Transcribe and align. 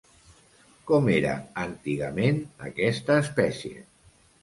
Com 0.91 1.09
era 1.17 1.35
antigament 1.65 2.43
aquesta 2.71 3.23
espècie? 3.29 3.89